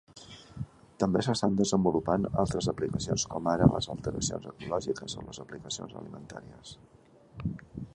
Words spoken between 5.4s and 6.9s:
aplicacions alimentàries.